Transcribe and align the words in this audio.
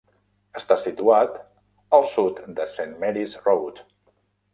Està 0.59 0.77
situat 0.85 1.35
al 1.97 2.07
sud 2.13 2.39
de 2.61 2.65
Saint-Marys 2.77 3.37
Road. 3.45 3.83